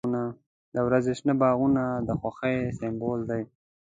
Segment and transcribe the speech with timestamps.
[0.73, 3.41] •د ورځې شنه باغونه د خوښۍ سمبول دی.